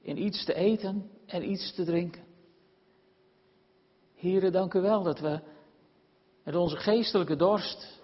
in 0.00 0.22
iets 0.22 0.44
te 0.44 0.54
eten 0.54 1.10
en 1.26 1.50
iets 1.50 1.74
te 1.74 1.84
drinken. 1.84 2.24
Heren, 4.14 4.52
dank 4.52 4.74
u 4.74 4.80
wel 4.80 5.02
dat 5.02 5.20
we 5.20 5.40
met 6.42 6.54
onze 6.54 6.76
geestelijke 6.76 7.36
dorst 7.36 7.95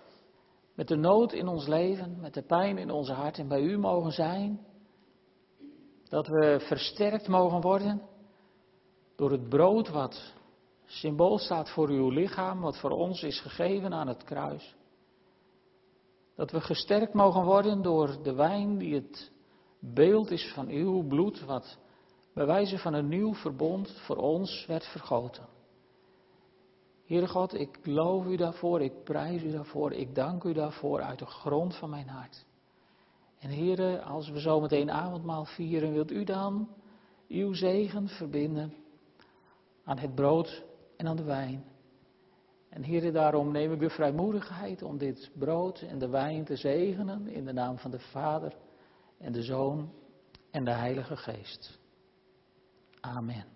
met 0.75 0.89
de 0.89 0.97
nood 0.97 1.33
in 1.33 1.49
ons 1.49 1.67
leven, 1.67 2.21
met 2.21 2.35
de 2.35 2.43
pijn 2.43 2.79
in 2.79 2.91
onze 2.91 3.13
hart 3.13 3.39
en 3.39 3.49
bij 3.49 3.61
u 3.61 3.79
mogen 3.79 4.13
zijn. 4.13 4.61
Dat 6.09 6.27
we 6.27 6.61
versterkt 6.61 7.29
mogen 7.29 7.61
worden 7.61 8.03
door 9.17 9.31
het 9.31 9.49
brood 9.49 9.89
wat 9.89 10.35
symbool 10.85 11.39
staat 11.39 11.71
voor 11.71 11.89
uw 11.89 12.09
lichaam, 12.09 12.61
wat 12.61 12.79
voor 12.79 12.91
ons 12.91 13.23
is 13.23 13.41
gegeven 13.41 13.93
aan 13.93 14.09
het 14.09 14.25
kruis. 14.25 14.75
Dat 16.37 16.51
we 16.51 16.61
gesterkt 16.61 17.15
mogen 17.15 17.45
worden 17.45 17.83
door 17.83 18.23
de 18.23 18.35
wijn 18.35 18.79
die 18.79 18.95
het 18.95 19.33
beeld 19.79 20.31
is 20.31 20.53
van 20.55 20.69
uw 20.69 21.07
bloed, 21.07 21.45
wat 21.45 21.79
bij 22.35 22.47
wijze 22.47 22.79
van 22.79 22.95
een 22.95 23.09
nieuw 23.09 23.35
verbond 23.35 23.91
voor 23.91 24.17
ons 24.17 24.67
werd 24.67 24.85
vergoten. 24.87 25.52
Heere 27.07 27.29
God, 27.29 27.55
ik 27.55 27.87
loof 27.87 28.27
u 28.27 28.37
daarvoor, 28.37 28.81
ik 28.81 29.05
prijs 29.05 29.43
u 29.43 29.51
daarvoor, 29.51 29.93
ik 29.93 30.15
dank 30.15 30.45
u 30.45 30.53
daarvoor 30.53 31.01
uit 31.01 31.19
de 31.19 31.27
grond 31.27 31.77
van 31.77 31.91
mijn 31.91 32.09
hart. 32.09 32.47
En 33.38 33.51
Heere, 33.51 34.03
als 34.03 34.31
we 34.31 34.41
zo 34.41 34.61
meteen 34.61 34.91
avondmaal 34.91 35.45
vieren, 35.45 35.93
wilt 35.93 36.11
u 36.11 36.25
dan 36.25 36.69
uw 37.29 37.53
zegen 37.53 38.09
verbinden 38.09 38.75
aan 39.85 39.99
het 39.99 40.15
brood 40.15 40.65
en 40.97 41.07
aan 41.07 41.17
de 41.17 41.25
wijn. 41.25 41.65
En 42.69 42.85
Heere, 42.85 43.11
daarom 43.11 43.53
neem 43.53 43.73
ik 43.73 43.81
de 43.81 43.91
vrijmoedigheid 43.91 44.83
om 44.83 44.99
dit 44.99 45.31
brood 45.38 45.81
en 45.81 45.99
de 45.99 46.09
wijn 46.09 46.45
te 46.45 46.57
zegenen 46.57 47.29
in 47.29 47.45
de 47.45 47.53
naam 47.53 47.79
van 47.79 47.91
de 47.91 47.99
Vader 47.99 48.57
en 49.19 49.33
de 49.33 49.43
Zoon 49.43 49.93
en 50.51 50.65
de 50.65 50.73
Heilige 50.73 51.17
Geest. 51.17 51.79
Amen. 53.01 53.52